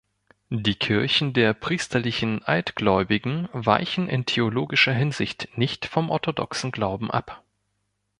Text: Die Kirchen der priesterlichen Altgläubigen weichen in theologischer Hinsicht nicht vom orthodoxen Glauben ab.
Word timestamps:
Die 0.49 0.73
Kirchen 0.73 1.31
der 1.33 1.53
priesterlichen 1.53 2.43
Altgläubigen 2.43 3.47
weichen 3.53 4.09
in 4.09 4.25
theologischer 4.25 4.93
Hinsicht 4.93 5.55
nicht 5.59 5.85
vom 5.85 6.09
orthodoxen 6.09 6.71
Glauben 6.71 7.11
ab. 7.11 7.43